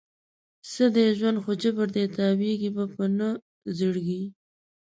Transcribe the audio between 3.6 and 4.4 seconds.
زړګي